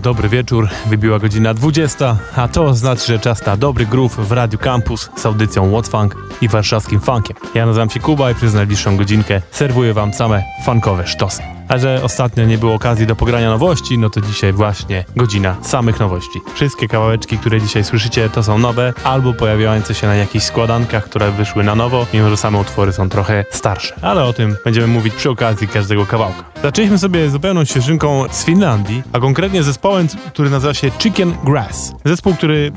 dobry 0.00 0.28
wieczór. 0.28 0.68
Wybiła 0.86 1.18
godzina 1.18 1.54
20, 1.54 2.16
a 2.36 2.48
to 2.48 2.74
znaczy, 2.74 3.06
że 3.06 3.18
czas 3.18 3.46
na 3.46 3.56
dobry 3.56 3.86
groove 3.86 4.16
w 4.16 4.32
Radiu 4.32 4.58
Campus 4.58 5.10
z 5.16 5.26
audycją 5.26 5.70
What 5.72 5.88
Funk 5.88 6.16
i 6.40 6.48
warszawskim 6.48 7.00
funkiem. 7.00 7.36
Ja 7.54 7.66
nazywam 7.66 7.90
się 7.90 8.00
Kuba 8.00 8.30
i 8.30 8.34
przez 8.34 8.54
najbliższą 8.54 8.96
godzinkę 8.96 9.42
serwuję 9.50 9.94
wam 9.94 10.12
same 10.12 10.44
funkowe 10.64 11.06
sztosy. 11.06 11.42
A 11.68 11.78
że 11.78 12.00
ostatnio 12.02 12.44
nie 12.44 12.58
było 12.58 12.74
okazji 12.74 13.06
do 13.06 13.16
pogrania 13.16 13.50
nowości, 13.50 13.98
no 13.98 14.10
to 14.10 14.20
dzisiaj 14.20 14.52
właśnie 14.52 15.04
godzina 15.16 15.56
samych 15.62 16.00
nowości. 16.00 16.40
Wszystkie 16.54 16.88
kawałeczki, 16.88 17.38
które 17.38 17.60
dzisiaj 17.60 17.84
słyszycie, 17.84 18.30
to 18.30 18.42
są 18.42 18.58
nowe 18.58 18.92
albo 19.04 19.34
pojawiające 19.34 19.94
się 19.94 20.06
na 20.06 20.14
jakichś 20.14 20.44
składankach, 20.44 21.04
które 21.04 21.30
wyszły 21.30 21.64
na 21.64 21.74
nowo, 21.74 22.06
mimo 22.14 22.30
że 22.30 22.36
same 22.36 22.58
utwory 22.58 22.92
są 22.92 23.08
trochę 23.08 23.44
starsze. 23.50 23.94
Ale 24.02 24.24
o 24.24 24.32
tym 24.32 24.56
będziemy 24.64 24.86
mówić 24.86 25.14
przy 25.14 25.30
okazji 25.30 25.68
każdego 25.68 26.06
kawałka. 26.06 26.44
Zaczęliśmy 26.62 26.98
sobie 26.98 27.30
zupełną 27.30 27.64
świeżynką 27.64 28.24
z 28.30 28.44
Finlandii, 28.44 29.02
a 29.12 29.20
konkretnie 29.20 29.62
zespołem, 29.62 30.08
który 30.28 30.50
nazywa 30.50 30.74
się 30.74 30.90
Chicken 30.98 31.34
Grass. 31.44 31.92
Zespół, 32.04 32.34
który 32.34 32.72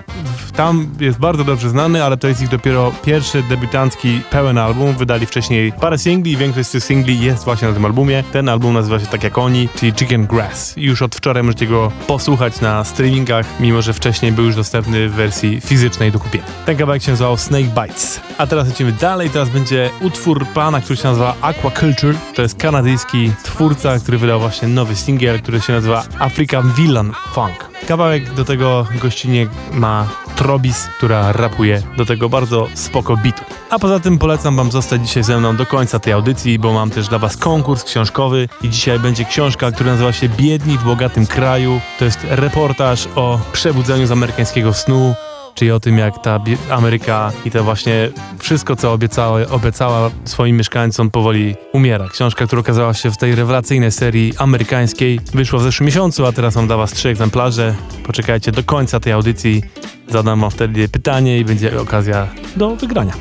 tam 0.55 0.87
jest 0.99 1.19
bardzo 1.19 1.43
dobrze 1.43 1.69
znany, 1.69 2.03
ale 2.03 2.17
to 2.17 2.27
jest 2.27 2.41
ich 2.41 2.49
dopiero 2.49 2.91
pierwszy 3.05 3.43
debiutancki 3.43 4.21
pełen 4.29 4.57
album. 4.57 4.93
Wydali 4.93 5.25
wcześniej 5.25 5.71
parę 5.71 5.97
singli 5.97 6.31
i 6.31 6.37
większość 6.37 6.69
z 6.69 6.71
tych 6.71 6.83
singli 6.83 7.19
jest 7.19 7.43
właśnie 7.43 7.67
na 7.67 7.73
tym 7.73 7.85
albumie. 7.85 8.23
Ten 8.31 8.49
album 8.49 8.73
nazywa 8.73 8.99
się 8.99 9.05
tak 9.05 9.23
jak 9.23 9.37
oni, 9.37 9.69
czyli 9.75 9.93
Chicken 9.99 10.27
Grass. 10.27 10.73
Już 10.77 11.01
od 11.01 11.15
wczoraj 11.15 11.43
możecie 11.43 11.67
go 11.67 11.91
posłuchać 12.07 12.61
na 12.61 12.83
streamingach, 12.83 13.45
mimo 13.59 13.81
że 13.81 13.93
wcześniej 13.93 14.31
był 14.31 14.45
już 14.45 14.55
dostępny 14.55 15.09
w 15.09 15.13
wersji 15.13 15.61
fizycznej 15.61 16.11
do 16.11 16.19
kupienia. 16.19 16.45
Ten 16.65 16.77
kawałek 16.77 17.03
się 17.03 17.11
nazywał 17.11 17.37
Snake 17.37 17.81
Bites. 17.81 18.21
A 18.37 18.47
teraz 18.47 18.67
lecimy 18.67 18.91
dalej, 18.91 19.29
teraz 19.29 19.49
będzie 19.49 19.89
utwór 20.01 20.45
pana, 20.53 20.81
który 20.81 20.97
się 20.97 21.07
nazywa 21.07 21.35
Aquaculture. 21.41 22.15
To 22.35 22.41
jest 22.41 22.55
kanadyjski 22.55 23.31
twórca, 23.75 23.99
który 23.99 24.17
wydał 24.17 24.39
właśnie 24.39 24.67
nowy 24.67 24.95
singiel, 24.95 25.41
który 25.41 25.61
się 25.61 25.73
nazywa 25.73 26.03
African 26.19 26.71
Villain 26.71 27.11
Funk. 27.33 27.69
Kawałek 27.87 28.33
do 28.33 28.45
tego 28.45 28.87
gościnie 29.01 29.47
ma 29.71 30.07
Trobis, 30.35 30.87
która 30.97 31.31
rapuje 31.31 31.81
do 31.97 32.05
tego 32.05 32.29
bardzo 32.29 32.67
spoko 32.73 33.17
bitu. 33.17 33.41
A 33.69 33.79
poza 33.79 33.99
tym 33.99 34.17
polecam 34.17 34.55
wam 34.55 34.71
zostać 34.71 35.07
dzisiaj 35.07 35.23
ze 35.23 35.37
mną 35.37 35.55
do 35.55 35.65
końca 35.65 35.99
tej 35.99 36.13
audycji, 36.13 36.59
bo 36.59 36.73
mam 36.73 36.89
też 36.89 37.07
dla 37.07 37.19
was 37.19 37.37
konkurs 37.37 37.83
książkowy 37.83 38.49
i 38.61 38.69
dzisiaj 38.69 38.99
będzie 38.99 39.25
książka, 39.25 39.71
która 39.71 39.91
nazywa 39.91 40.13
się 40.13 40.29
Biedni 40.29 40.77
w 40.77 40.83
bogatym 40.83 41.27
kraju. 41.27 41.81
To 41.99 42.05
jest 42.05 42.19
reportaż 42.29 43.07
o 43.15 43.39
przebudzeniu 43.53 44.07
z 44.07 44.11
amerykańskiego 44.11 44.73
snu, 44.73 45.15
czyli 45.55 45.71
o 45.71 45.79
tym, 45.79 45.97
jak 45.97 46.21
ta 46.21 46.39
Ameryka 46.69 47.31
i 47.45 47.51
to 47.51 47.63
właśnie 47.63 48.09
wszystko, 48.39 48.75
co 48.75 48.93
obiecała, 48.93 49.39
obiecała 49.49 50.11
swoim 50.25 50.57
mieszkańcom, 50.57 51.09
powoli 51.09 51.55
umiera. 51.73 52.07
Książka, 52.09 52.45
która 52.45 52.59
okazała 52.59 52.93
się 52.93 53.11
w 53.11 53.17
tej 53.17 53.35
rewelacyjnej 53.35 53.91
serii 53.91 54.33
amerykańskiej, 54.37 55.19
wyszła 55.33 55.59
w 55.59 55.63
zeszłym 55.63 55.85
miesiącu, 55.85 56.25
a 56.25 56.31
teraz 56.31 56.55
mam 56.55 56.67
dla 56.67 56.77
Was 56.77 56.91
trzy 56.91 57.09
egzemplarze. 57.09 57.75
Poczekajcie 58.05 58.51
do 58.51 58.63
końca 58.63 58.99
tej 58.99 59.13
audycji, 59.13 59.63
zadam 60.09 60.41
Wam 60.41 60.51
wtedy 60.51 60.87
pytanie 60.89 61.39
i 61.39 61.45
będzie 61.45 61.81
okazja 61.81 62.27
do 62.55 62.75
wygrania. 62.75 63.13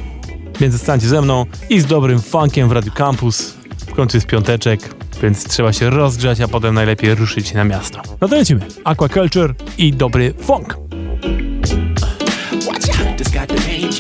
Więc 0.61 0.73
zostańcie 0.73 1.09
ze 1.09 1.23
mną 1.23 1.47
i 1.71 1.81
z 1.81 1.87
dobrym 1.87 2.21
funkiem 2.21 2.69
w 2.69 2.73
Radio 2.73 2.93
Campus. 2.93 3.55
W 3.87 3.95
końcu 3.95 4.17
jest 4.17 4.27
piąteczek, 4.27 4.95
więc 5.23 5.45
trzeba 5.49 5.73
się 5.73 5.91
rozgrzać, 5.91 6.41
a 6.41 6.49
potem 6.49 6.75
najlepiej 6.75 7.15
ruszyć 7.15 7.55
na 7.55 7.65
miasto. 7.65 8.03
No 8.21 8.29
to 8.29 8.37
lecimy. 8.37 8.61
Aquaculture 8.85 9.55
i 9.79 9.93
dobry 9.93 10.35
funk. 10.41 10.77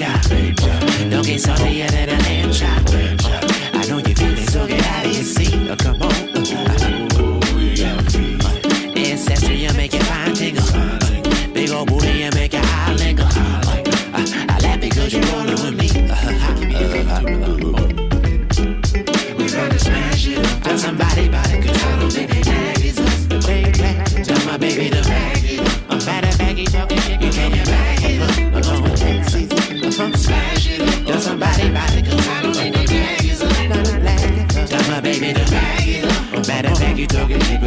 Don't 0.02 1.24
get 1.24 1.40
salty, 1.40 1.70
you're 1.70 1.86
the 1.88 2.06
danger. 2.24 3.01
you 37.02 37.08
talking 37.08 37.61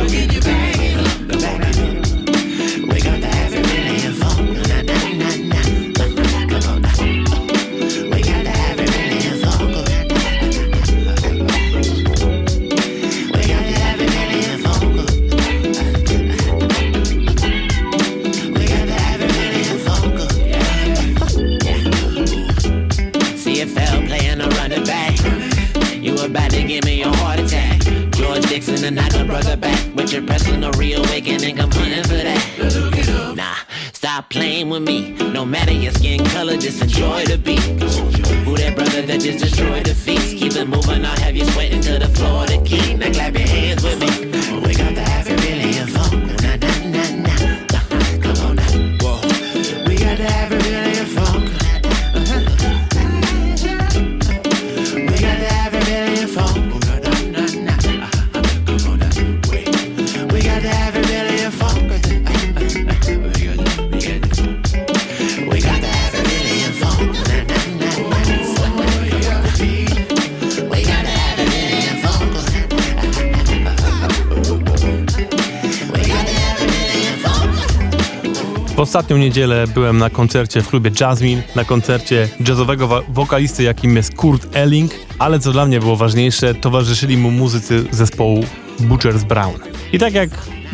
ostatnią 79.05 79.23
niedzielę 79.23 79.67
byłem 79.67 79.97
na 79.97 80.09
koncercie 80.09 80.61
w 80.61 80.67
klubie 80.67 80.91
Jasmine, 81.01 81.43
na 81.55 81.65
koncercie 81.65 82.29
jazzowego 82.47 83.03
wokalisty, 83.09 83.63
jakim 83.63 83.95
jest 83.95 84.15
Kurt 84.15 84.47
Elling, 84.53 84.91
ale 85.19 85.39
co 85.39 85.51
dla 85.51 85.65
mnie 85.65 85.79
było 85.79 85.95
ważniejsze, 85.95 86.55
towarzyszyli 86.55 87.17
mu 87.17 87.31
muzycy 87.31 87.85
zespołu 87.91 88.45
Butcher's 88.79 89.23
Brown. 89.23 89.53
I 89.93 89.99
tak 89.99 90.13
jak 90.13 90.29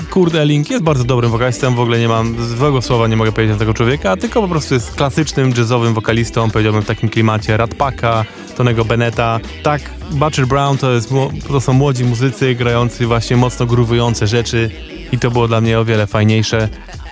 Kurt 0.09 0.35
Elling 0.35 0.69
jest 0.69 0.83
bardzo 0.83 1.03
dobrym 1.03 1.31
wokalistą, 1.31 1.75
w 1.75 1.79
ogóle 1.79 1.99
nie 1.99 2.07
mam 2.07 2.55
złego 2.57 2.81
słowa, 2.81 3.07
nie 3.07 3.15
mogę 3.15 3.31
powiedzieć 3.31 3.53
na 3.53 3.59
tego 3.59 3.73
człowieka, 3.73 4.17
tylko 4.17 4.41
po 4.41 4.47
prostu 4.47 4.73
jest 4.73 4.95
klasycznym 4.95 5.53
jazzowym 5.57 5.93
wokalistą, 5.93 6.51
powiedziałbym 6.51 6.81
w 6.81 6.85
takim 6.85 7.09
klimacie 7.09 7.57
Rat 7.57 7.75
Packa, 7.75 8.25
Tonego 8.57 8.85
Beneta. 8.85 9.39
Tak, 9.63 9.81
Butcher 10.11 10.47
Brown 10.47 10.77
to, 10.77 10.91
jest, 10.91 11.09
to 11.47 11.61
są 11.61 11.73
młodzi 11.73 12.05
muzycy 12.05 12.55
grający 12.55 13.07
właśnie 13.07 13.37
mocno 13.37 13.65
gruwujące 13.65 14.27
rzeczy 14.27 14.69
i 15.11 15.19
to 15.19 15.31
było 15.31 15.47
dla 15.47 15.61
mnie 15.61 15.79
o 15.79 15.85
wiele 15.85 16.07
fajniejsze 16.07 16.69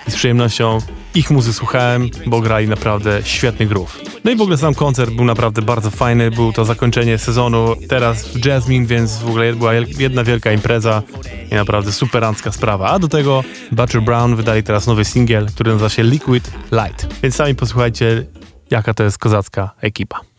i 0.08 0.10
z 0.10 0.14
przyjemnością 0.14 0.78
ich 1.14 1.30
muzy 1.30 1.52
słuchałem, 1.52 2.10
bo 2.26 2.40
grali 2.40 2.68
naprawdę 2.68 3.20
świetny 3.24 3.66
groove. 3.66 4.00
No 4.24 4.30
i 4.30 4.36
w 4.36 4.40
ogóle 4.40 4.56
sam 4.56 4.74
koncert 4.74 5.10
był 5.10 5.24
naprawdę 5.24 5.62
bardzo 5.62 5.90
fajny, 5.90 6.30
był 6.30 6.52
to 6.52 6.64
zakończenie 6.64 7.18
sezonu 7.18 7.76
teraz 7.88 8.28
w 8.28 8.46
Jasmine, 8.46 8.86
więc 8.86 9.18
w 9.18 9.28
ogóle 9.28 9.52
była 9.52 9.74
jedna 9.74 10.24
wielka 10.24 10.52
impreza 10.52 11.02
i 11.52 11.54
naprawdę 11.54 11.92
superancka 11.92 12.52
sprawa. 12.52 12.90
A 12.90 12.98
do 12.98 13.08
tego 13.08 13.44
Butcher 13.72 14.02
Brown 14.02 14.36
wydali 14.36 14.62
teraz 14.62 14.86
nowy 14.86 15.04
singiel, 15.04 15.46
który 15.46 15.72
nazywa 15.72 15.88
się 15.88 16.02
Liquid 16.02 16.50
Light. 16.72 17.20
Więc 17.22 17.34
sami 17.34 17.54
posłuchajcie, 17.54 18.26
jaka 18.70 18.94
to 18.94 19.04
jest 19.04 19.18
kozacka 19.18 19.70
ekipa. 19.80 20.29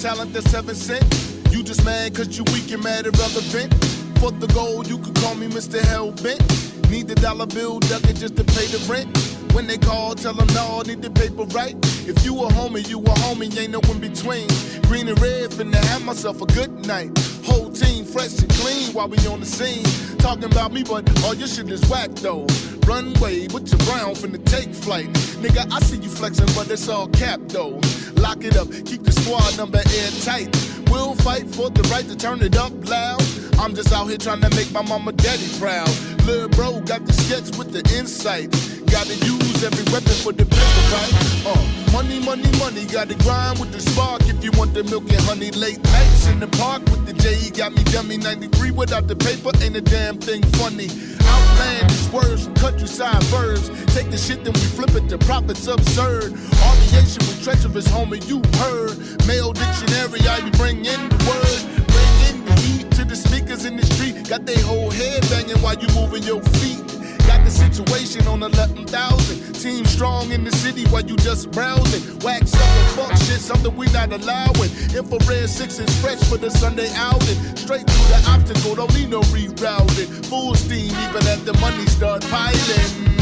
Talent 0.00 0.32
that's 0.32 0.52
heaven 0.52 0.74
sent. 0.74 1.04
You 1.50 1.62
just 1.62 1.84
mad 1.84 2.14
cause 2.14 2.36
you 2.36 2.44
weak 2.52 2.70
and 2.70 2.82
mad 2.82 3.06
irrelevant. 3.06 3.74
For 4.20 4.30
the 4.30 4.46
gold, 4.54 4.88
you 4.88 4.98
could 4.98 5.14
call 5.16 5.34
me 5.34 5.48
Mr. 5.48 5.80
Hellbent. 5.80 6.90
Need 6.90 7.08
the 7.08 7.14
dollar 7.16 7.46
bill, 7.46 7.80
duck 7.80 8.04
it 8.04 8.14
just 8.14 8.36
to 8.36 8.44
pay 8.44 8.66
the 8.66 8.78
rent. 8.90 9.08
When 9.54 9.66
they 9.66 9.78
call, 9.78 10.14
tell 10.14 10.34
them 10.34 10.46
no, 10.54 10.82
need 10.82 11.02
the 11.02 11.10
paper 11.10 11.44
right. 11.54 11.74
If 12.06 12.24
you 12.24 12.34
a 12.44 12.48
homie, 12.48 12.88
you 12.88 13.00
a 13.00 13.14
homie, 13.24 13.56
ain't 13.58 13.72
no 13.72 13.80
in 13.90 13.98
between. 13.98 14.46
Green 14.82 15.08
and 15.08 15.20
red, 15.20 15.50
finna 15.50 15.82
have 15.90 16.04
myself 16.04 16.40
a 16.42 16.46
good 16.46 16.86
night. 16.86 17.10
Whole 17.44 17.70
team 17.70 18.04
fresh 18.04 18.38
and 18.38 18.50
clean 18.50 18.92
while 18.92 19.08
we 19.08 19.18
on 19.26 19.40
the 19.40 19.46
scene. 19.46 19.84
Talking 20.18 20.44
about 20.44 20.72
me, 20.72 20.84
but 20.84 21.04
all 21.24 21.34
your 21.34 21.48
shit 21.48 21.70
is 21.70 21.82
whack 21.90 22.10
though. 22.16 22.46
Runway 22.88 23.48
with 23.48 23.70
your 23.70 23.78
brown 23.80 24.14
finna 24.14 24.42
take 24.46 24.72
flight. 24.72 25.12
Nigga, 25.42 25.70
I 25.70 25.78
see 25.80 25.98
you 25.98 26.08
flexing, 26.08 26.46
but 26.54 26.70
it's 26.70 26.88
all 26.88 27.06
cap 27.08 27.38
though. 27.48 27.78
Lock 28.14 28.44
it 28.44 28.56
up, 28.56 28.70
keep 28.86 29.02
the 29.02 29.12
squad 29.12 29.58
number 29.58 29.76
airtight. 29.76 30.50
We'll 30.90 31.14
fight 31.14 31.46
for 31.48 31.70
the 31.70 31.82
right 31.92 32.06
to 32.08 32.16
turn 32.16 32.42
it 32.42 32.56
up 32.56 32.72
loud. 32.88 33.22
I'm 33.58 33.74
just 33.74 33.92
out 33.92 34.06
here 34.06 34.18
trying 34.18 34.40
to 34.40 34.50
make 34.56 34.70
my 34.72 34.82
mama 34.82 35.12
daddy 35.12 35.48
proud. 35.58 35.90
Lil' 36.24 36.48
bro 36.48 36.80
got 36.80 37.04
the 37.06 37.12
sketch 37.12 37.56
with 37.56 37.72
the 37.72 37.82
insight. 37.96 38.50
Gotta 38.90 39.14
use 39.14 39.64
every 39.64 39.84
weapon 39.92 40.16
for 40.24 40.32
the 40.32 40.46
paper, 40.46 40.82
right? 40.94 41.12
Uh, 41.44 41.92
money, 41.92 42.20
money, 42.20 42.50
money. 42.58 42.84
Gotta 42.86 43.14
grind 43.16 43.58
with 43.58 43.72
the 43.72 43.80
spark 43.80 44.22
if 44.28 44.42
you 44.42 44.50
want 44.52 44.74
the 44.74 44.84
milk 44.84 45.10
and 45.10 45.20
honey. 45.22 45.50
Late 45.50 45.82
nights 45.84 46.28
in 46.28 46.40
the 46.40 46.46
park 46.46 46.84
with 46.86 47.04
the 47.06 47.12
J. 47.12 47.50
Got 47.50 47.72
me 47.74 47.82
dummy 47.84 48.16
93 48.16 48.70
without 48.70 49.08
the 49.08 49.16
paper. 49.16 49.50
Ain't 49.62 49.76
a 49.76 49.80
damn 49.80 50.18
thing 50.18 50.42
funny. 50.56 50.88
Outlandish 51.26 52.08
words 52.12 52.44
from 52.44 52.54
countryside 52.54 53.22
verbs. 53.24 53.68
Take 53.94 54.10
the 54.10 54.16
shit, 54.16 54.44
then 54.44 54.54
we 54.54 54.60
flip 54.60 54.94
it 54.94 55.08
to 55.08 55.18
profits 55.18 55.66
absurd. 55.66 56.32
Aviation 56.32 57.20
with 57.26 57.42
treacherous, 57.42 57.88
homie, 57.88 58.22
you 58.28 58.40
heard. 58.62 58.96
Male 59.26 59.52
dictionary, 59.52 60.20
I 60.28 60.40
be 60.40 60.50
bringing 60.56 60.77
the 60.84 61.18
word. 61.26 61.60
Bring 61.88 62.14
in 62.28 62.44
the 62.44 62.54
heat 62.60 62.90
to 62.92 63.04
the 63.04 63.16
speakers 63.16 63.64
in 63.64 63.76
the 63.76 63.86
street. 63.86 64.28
Got 64.28 64.46
they 64.46 64.60
whole 64.60 64.90
head 64.90 65.22
banging 65.30 65.60
while 65.62 65.76
you 65.76 65.88
moving 65.94 66.22
your 66.22 66.42
feet. 66.60 66.78
Got 67.26 67.44
the 67.44 67.50
situation 67.50 68.26
on 68.26 68.42
11,000. 68.42 69.54
Team 69.54 69.84
strong 69.84 70.30
in 70.32 70.44
the 70.44 70.52
city 70.52 70.84
while 70.86 71.02
you 71.04 71.16
just 71.16 71.50
browsing. 71.50 72.02
Wax 72.20 72.54
up 72.54 72.60
and 72.60 72.88
fuck 72.96 73.10
shit, 73.26 73.40
something 73.40 73.74
we 73.76 73.86
not 73.86 74.12
allowing. 74.12 74.70
Infrared 74.94 75.48
six 75.48 75.78
is 75.78 75.90
fresh 76.00 76.22
for 76.28 76.38
the 76.38 76.50
Sunday 76.50 76.88
outing. 76.94 77.38
Straight 77.56 77.86
through 77.88 78.08
the 78.08 78.24
obstacle, 78.28 78.74
don't 78.76 78.94
need 78.94 79.10
no 79.10 79.20
rerouting. 79.34 80.26
Full 80.26 80.54
steam, 80.54 80.90
even 80.90 81.26
at 81.26 81.44
the 81.44 81.56
money 81.60 81.86
start 81.86 82.22
piling. 82.30 83.17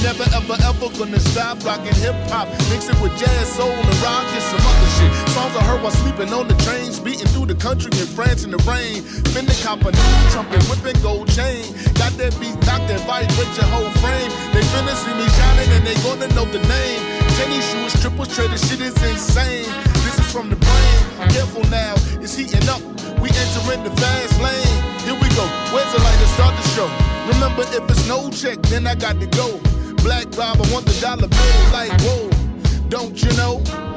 Never 0.00 0.24
ever 0.34 0.56
ever 0.64 0.88
gonna 0.98 1.20
stop 1.20 1.62
rocking 1.64 1.94
hip 2.00 2.16
hop. 2.32 2.48
Mix 2.70 2.88
it 2.88 2.98
with 3.00 3.12
jazz, 3.20 3.48
soul, 3.52 3.70
and 3.70 3.98
rock 4.00 4.26
and 4.32 4.44
some 4.48 4.64
other 4.64 4.90
shit. 4.96 5.12
Songs 5.36 5.54
I 5.56 5.62
heard 5.68 5.82
while 5.82 5.92
sleeping 5.92 6.32
on 6.32 6.48
the 6.48 6.56
trains, 6.64 6.98
beating 6.98 7.28
through 7.28 7.46
the 7.46 7.54
country 7.54 7.90
in 7.98 8.06
France 8.06 8.44
in 8.44 8.50
the 8.50 8.62
rain. 8.64 9.04
The 9.32 9.42
cop 9.62 9.82
a 9.82 9.90
new 9.92 10.30
trumpet, 10.30 10.62
whipping 10.70 11.00
gold 11.02 11.28
chain. 11.28 11.64
Got 11.94 12.16
that 12.18 12.32
beat 12.40 12.56
knocked 12.66 12.88
that 12.88 13.00
vibe, 13.08 13.28
vibrate 13.30 13.54
your 13.56 13.68
whole 13.68 13.90
frame. 14.02 14.30
They 14.54 14.64
finna 14.72 14.94
see 14.96 15.14
me 15.14 15.26
shining 15.36 15.70
and 15.76 15.84
they 15.86 15.96
gonna 16.02 16.28
know 16.34 16.46
the 16.46 16.62
name. 16.66 17.00
Tennis 17.36 17.64
shoes, 17.70 17.92
triple 18.00 18.26
trader, 18.26 18.58
shit 18.58 18.80
is 18.80 18.96
insane. 19.02 19.68
This 20.04 20.18
is 20.18 20.32
from 20.32 20.50
the 20.50 20.56
brain. 20.56 21.30
Careful 21.30 21.64
now, 21.70 21.94
it's 22.20 22.34
heating 22.36 22.68
up. 22.68 22.82
We 23.20 23.30
entering 23.30 23.84
the 23.84 23.92
fast 23.96 24.40
lane. 24.40 24.78
Here 25.06 25.14
we 25.14 25.28
go. 25.34 25.46
Where's 25.72 25.90
the 25.92 26.00
light 26.02 26.18
to 26.20 26.28
start 26.36 26.54
the 26.56 26.66
show? 26.74 26.88
Remember, 27.32 27.62
if 27.62 27.88
it's 27.90 28.06
no 28.08 28.30
check, 28.30 28.60
then 28.70 28.86
I 28.86 28.94
got 28.94 29.18
to 29.20 29.26
go. 29.26 29.71
Black 30.02 30.28
Bob, 30.32 30.60
I 30.60 30.72
want 30.72 30.84
the 30.86 30.98
dollar 31.00 31.28
bill 31.28 31.72
like, 31.72 31.92
whoa, 32.00 32.28
don't 32.88 33.22
you 33.22 33.32
know? 33.36 33.91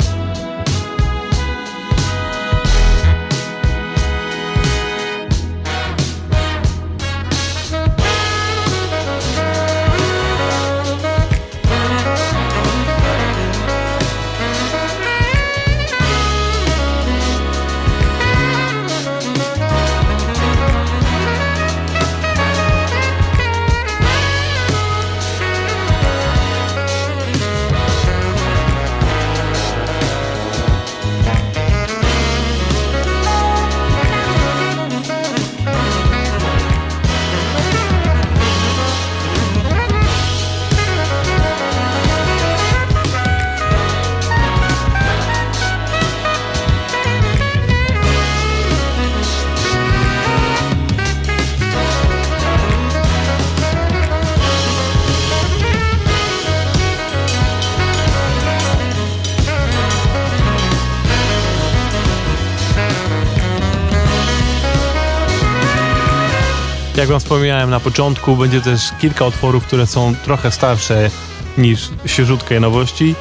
Jak 67.06 67.12
wam 67.12 67.20
wspomniałem 67.20 67.70
na 67.70 67.80
początku, 67.80 68.36
będzie 68.36 68.62
też 68.62 68.82
kilka 69.02 69.26
utworów, 69.26 69.66
które 69.66 69.88
są 69.88 70.16
trochę 70.16 70.52
starsze 70.52 71.10
niż 71.58 71.90
świeżutkie 72.06 72.60
nowości, 72.60 73.16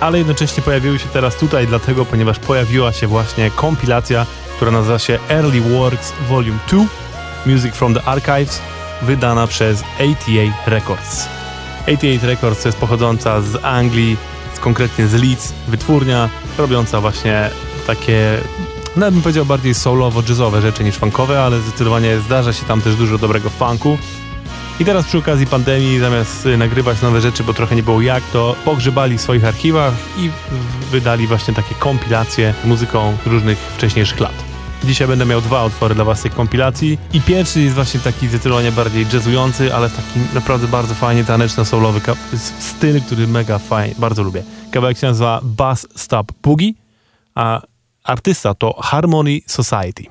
ale 0.00 0.18
jednocześnie 0.18 0.62
pojawiły 0.62 0.98
się 0.98 1.08
teraz 1.08 1.36
tutaj 1.36 1.66
dlatego, 1.66 2.04
ponieważ 2.04 2.38
pojawiła 2.38 2.92
się 2.92 3.06
właśnie 3.06 3.50
kompilacja, 3.50 4.26
która 4.56 4.70
nazywa 4.70 4.98
się 4.98 5.18
Early 5.30 5.60
Works 5.60 6.12
Volume 6.28 6.58
2 6.68 6.84
Music 7.46 7.74
from 7.74 7.94
the 7.94 8.02
Archives, 8.02 8.60
wydana 9.02 9.46
przez 9.46 9.82
88 9.98 10.52
Records. 10.66 11.28
88 11.86 12.28
Records 12.30 12.64
jest 12.64 12.78
pochodząca 12.78 13.40
z 13.40 13.64
Anglii, 13.64 14.16
konkretnie 14.60 15.06
z 15.06 15.14
Leeds, 15.14 15.52
wytwórnia 15.68 16.28
robiąca 16.58 17.00
właśnie 17.00 17.50
takie 17.86 18.38
nawet 18.96 19.14
bym 19.14 19.22
powiedział 19.22 19.46
bardziej 19.46 19.74
soulowo-jazzowe 19.74 20.60
rzeczy 20.60 20.84
niż 20.84 20.96
funkowe, 20.96 21.42
ale 21.42 21.60
zdecydowanie 21.60 22.20
zdarza 22.20 22.52
się 22.52 22.66
tam 22.66 22.82
też 22.82 22.96
dużo 22.96 23.18
dobrego 23.18 23.50
funku. 23.50 23.98
I 24.80 24.84
teraz 24.84 25.06
przy 25.06 25.18
okazji 25.18 25.46
pandemii, 25.46 25.98
zamiast 25.98 26.48
nagrywać 26.58 27.02
nowe 27.02 27.20
rzeczy, 27.20 27.44
bo 27.44 27.54
trochę 27.54 27.76
nie 27.76 27.82
było 27.82 28.00
jak, 28.00 28.24
to 28.24 28.56
pogrzebali 28.64 29.18
w 29.18 29.20
swoich 29.20 29.44
archiwach 29.44 29.94
i 30.18 30.30
wydali 30.90 31.26
właśnie 31.26 31.54
takie 31.54 31.74
kompilacje 31.74 32.54
muzyką 32.64 33.16
różnych 33.26 33.58
wcześniejszych 33.58 34.20
lat. 34.20 34.44
Dzisiaj 34.84 35.08
będę 35.08 35.26
miał 35.26 35.40
dwa 35.40 35.64
utwory 35.64 35.94
dla 35.94 36.04
was 36.04 36.22
tej 36.22 36.30
kompilacji 36.30 36.98
i 37.12 37.20
pierwszy 37.20 37.60
jest 37.60 37.74
właśnie 37.74 38.00
taki 38.00 38.28
zdecydowanie 38.28 38.72
bardziej 38.72 39.06
jazzujący, 39.12 39.74
ale 39.74 39.90
taki 39.90 40.20
naprawdę 40.34 40.68
bardzo 40.68 40.94
fajnie 40.94 41.24
taneczno-soulowy 41.24 42.00
styl, 42.58 43.00
który 43.02 43.26
mega 43.26 43.58
fajnie, 43.58 43.94
bardzo 43.98 44.22
lubię. 44.22 44.42
Kawałek 44.70 44.98
się 44.98 45.06
nazywa 45.06 45.40
Bass 45.42 45.86
Stop 45.96 46.32
Boogie, 46.42 46.72
a 47.34 47.62
artysta 48.04 48.54
to 48.54 48.74
Harmony 48.78 49.40
Society. 49.46 50.10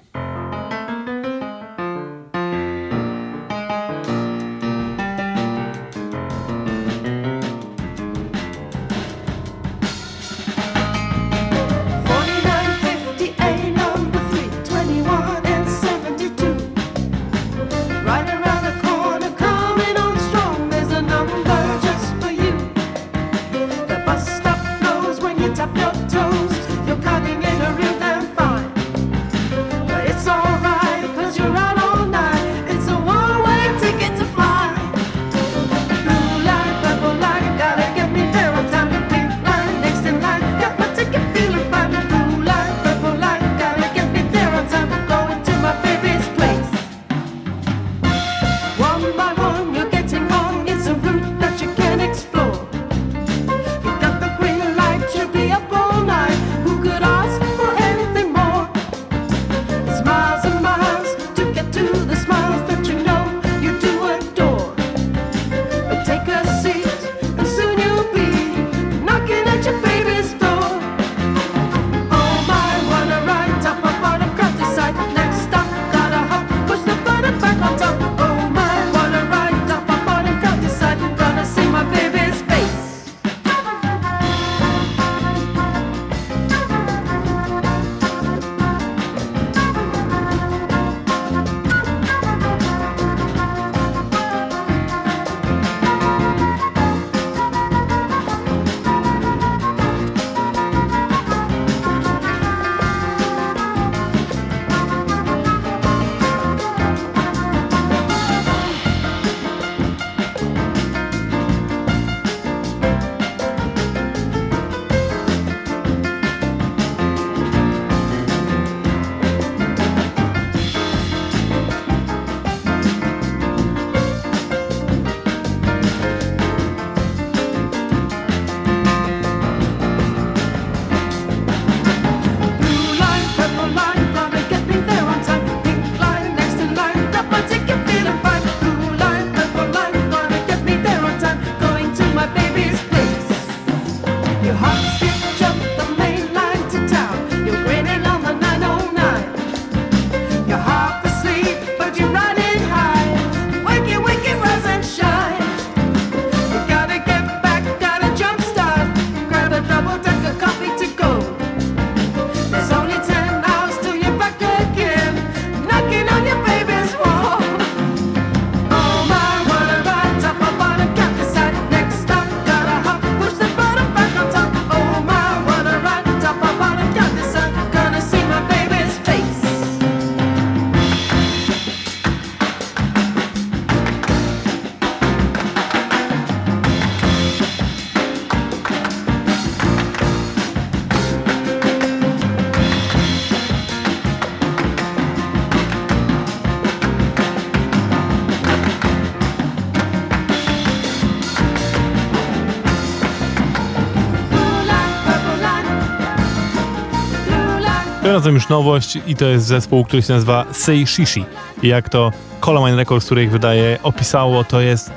Razem 208.19 208.35
już 208.35 208.49
nowość 208.49 208.97
i 209.07 209.15
to 209.15 209.25
jest 209.25 209.45
zespół, 209.45 209.85
który 209.85 210.01
się 210.01 210.13
nazywa 210.13 210.45
Sei 210.51 210.87
Shishi. 210.87 211.25
I 211.63 211.67
jak 211.67 211.89
to 211.89 212.11
Colomine 212.39 212.75
Records, 212.75 213.05
który 213.05 213.23
ich 213.23 213.31
wydaje, 213.31 213.79
opisało, 213.83 214.43
to 214.43 214.61
jest 214.61 214.91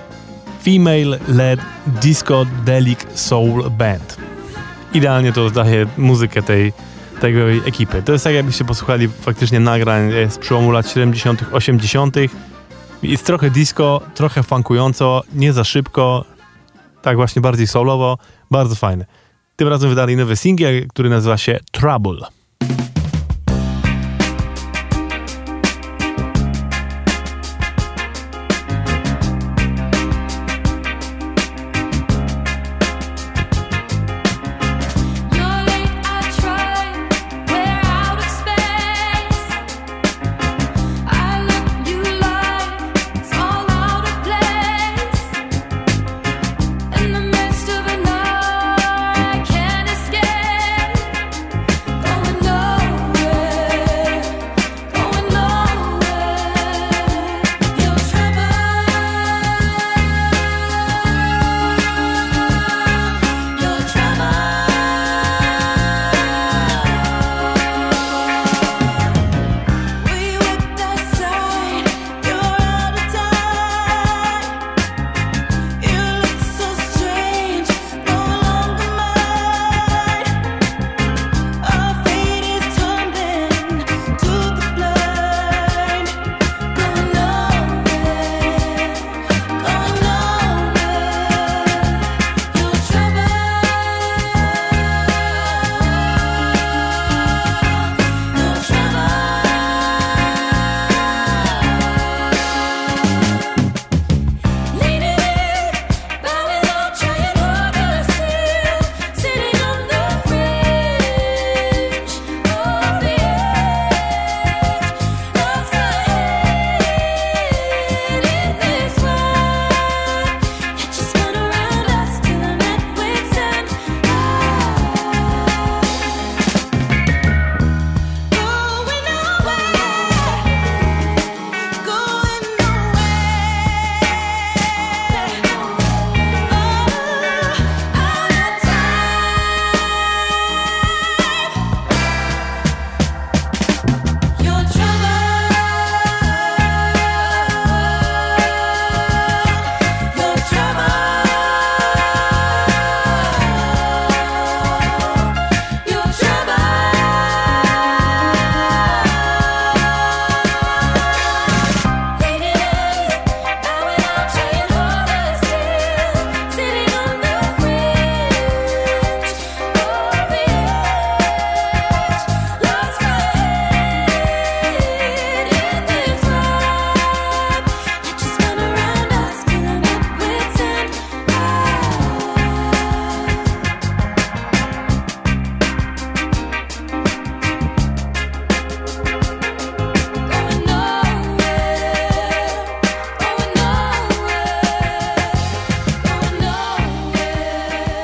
Female-led 0.64 1.60
Disco 1.86 2.46
Delic 2.64 2.98
Soul 3.14 3.70
Band. 3.70 4.16
Idealnie 4.94 5.32
to 5.32 5.50
daje 5.50 5.86
muzykę 5.98 6.42
tej, 6.42 6.72
tej 7.20 7.34
ekipy. 7.66 8.02
To 8.02 8.12
jest 8.12 8.24
tak, 8.24 8.34
jakbyście 8.34 8.64
posłuchali 8.64 9.08
faktycznie 9.08 9.60
nagrań 9.60 10.10
z 10.28 10.38
przełomu 10.38 10.70
lat 10.70 10.90
70., 10.90 11.44
80. 11.52 12.16
Jest 13.02 13.26
trochę 13.26 13.50
disco, 13.50 14.00
trochę 14.14 14.42
funkująco, 14.42 15.22
nie 15.34 15.52
za 15.52 15.64
szybko, 15.64 16.24
tak 17.02 17.16
właśnie 17.16 17.42
bardziej 17.42 17.66
solowo, 17.66 18.18
bardzo 18.50 18.74
fajne. 18.74 19.04
Tym 19.56 19.68
razem 19.68 19.90
wydali 19.90 20.16
nowy 20.16 20.36
singiel, 20.36 20.88
który 20.88 21.10
nazywa 21.10 21.36
się 21.36 21.58
Trouble. 21.72 22.41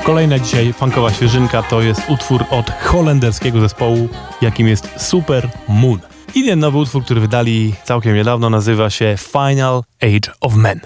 Kolejna 0.08 0.38
dzisiaj 0.38 0.72
funkowa 0.72 1.12
świeżynka 1.12 1.62
to 1.62 1.82
jest 1.82 2.02
utwór 2.08 2.44
od 2.50 2.70
holenderskiego 2.70 3.60
zespołu, 3.60 4.08
jakim 4.40 4.68
jest 4.68 4.88
Super 4.96 5.48
Moon. 5.68 5.98
I 6.34 6.44
ten 6.44 6.58
nowy 6.58 6.78
utwór, 6.78 7.04
który 7.04 7.20
wydali 7.20 7.74
całkiem 7.84 8.14
niedawno, 8.14 8.50
nazywa 8.50 8.90
się 8.90 9.14
Final 9.18 9.82
Age 10.02 10.34
of 10.40 10.54
Men. 10.54 10.80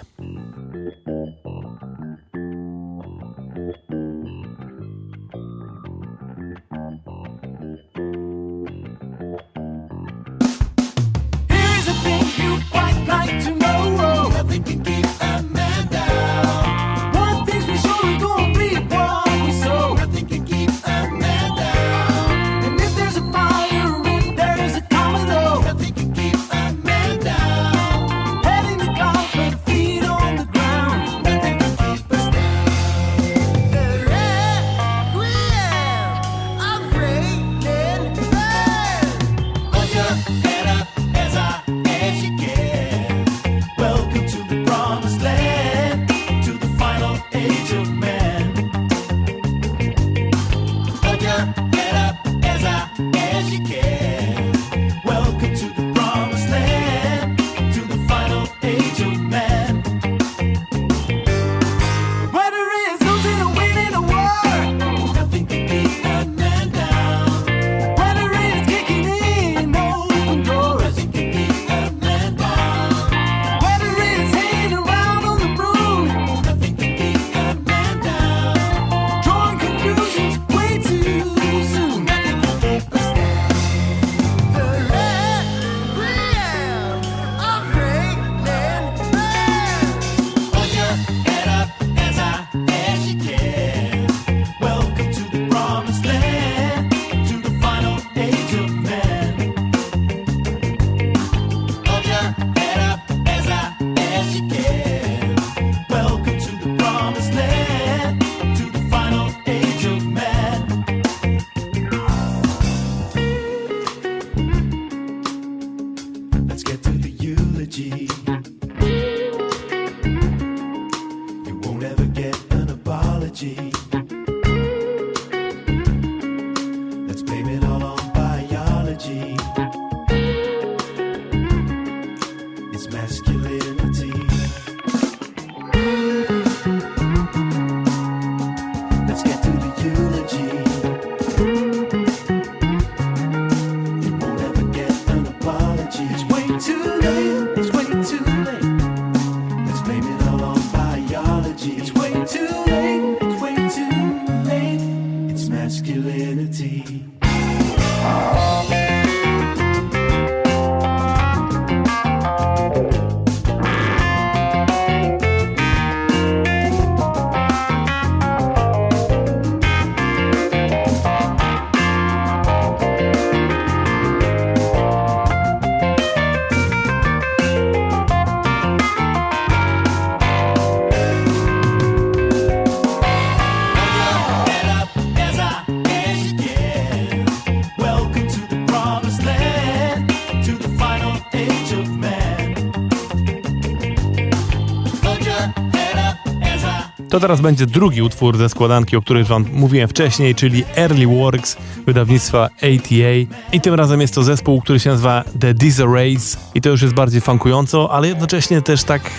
To 197.12 197.20
teraz 197.20 197.40
będzie 197.40 197.66
drugi 197.66 198.02
utwór 198.02 198.38
ze 198.38 198.48
składanki, 198.48 198.96
o 198.96 199.02
której 199.02 199.24
wam 199.24 199.44
mówiłem 199.52 199.88
wcześniej, 199.88 200.34
czyli 200.34 200.64
Early 200.76 201.06
Works 201.06 201.56
wydawnictwa 201.86 202.44
ATA. 202.44 203.36
I 203.52 203.60
tym 203.60 203.74
razem 203.74 204.00
jest 204.00 204.14
to 204.14 204.22
zespół, 204.22 204.60
który 204.60 204.80
się 204.80 204.90
nazywa 204.90 205.24
The 205.40 205.54
Disarrays 205.54 206.36
i 206.54 206.60
to 206.60 206.70
już 206.70 206.82
jest 206.82 206.94
bardziej 206.94 207.20
funkująco, 207.20 207.92
ale 207.92 208.08
jednocześnie 208.08 208.62
też 208.62 208.84
tak 208.84 209.10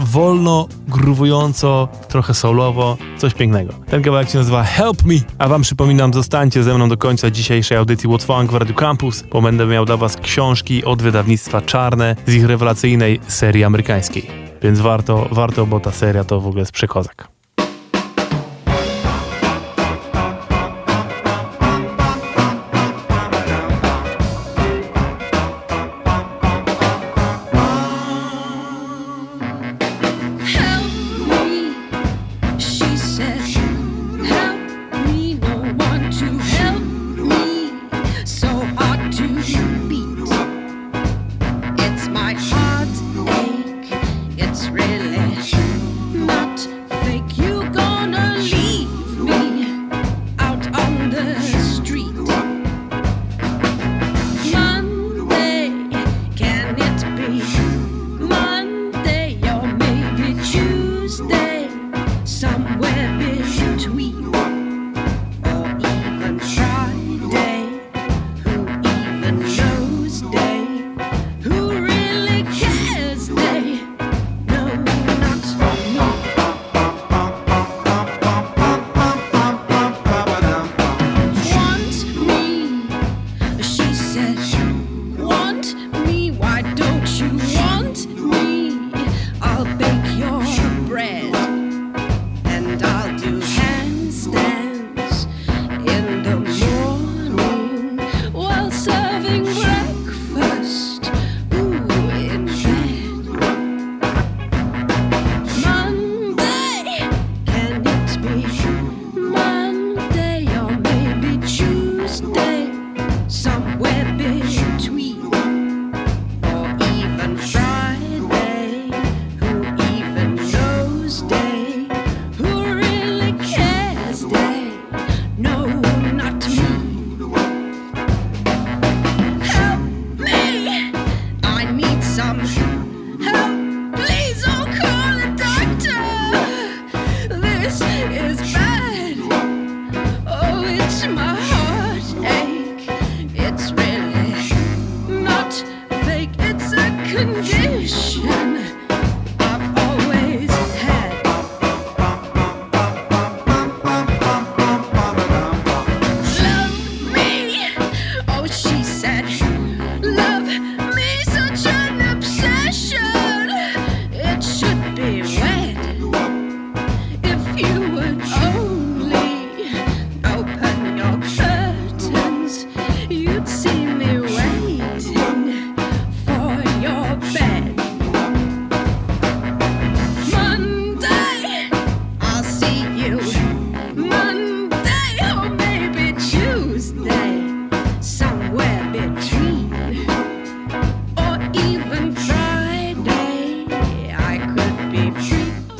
wolno, 0.00 0.68
gruwująco, 0.88 1.88
trochę 2.08 2.34
solowo, 2.34 2.96
coś 3.18 3.34
pięknego. 3.34 3.72
Ten 3.90 4.02
kawałek 4.02 4.30
się 4.30 4.38
nazywa 4.38 4.62
Help 4.62 5.04
Me, 5.04 5.14
a 5.38 5.48
wam 5.48 5.62
przypominam, 5.62 6.14
zostańcie 6.14 6.62
ze 6.62 6.74
mną 6.74 6.88
do 6.88 6.96
końca 6.96 7.30
dzisiejszej 7.30 7.78
audycji 7.78 8.08
What's 8.08 8.24
Funk 8.24 8.52
w 8.52 8.54
Radio 8.54 8.74
Campus, 8.74 9.24
bo 9.32 9.42
będę 9.42 9.66
miał 9.66 9.84
dla 9.84 9.96
was 9.96 10.16
książki 10.16 10.84
od 10.84 11.02
wydawnictwa 11.02 11.60
Czarne 11.60 12.16
z 12.26 12.34
ich 12.34 12.46
rewelacyjnej 12.46 13.20
serii 13.28 13.64
amerykańskiej. 13.64 14.45
Więc 14.62 14.80
warto, 14.80 15.28
warto, 15.32 15.66
bo 15.66 15.80
ta 15.80 15.92
seria 15.92 16.24
to 16.24 16.40
w 16.40 16.46
ogóle 16.46 16.60
jest 16.60 16.72
przekozak. 16.72 17.35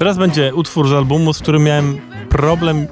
Teraz 0.07 0.19
będzie 0.19 0.55
utwór 0.55 0.88
z 0.88 0.92
albumu, 0.92 1.33
z 1.33 1.38
którym 1.38 1.64
miałem 1.64 2.01
problem, 2.29 2.87